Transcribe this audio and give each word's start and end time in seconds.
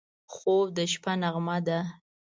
خوب 0.33 0.65
د 0.77 0.79
شپه 0.91 1.13
نغمه 1.21 1.57
ده 1.67 1.79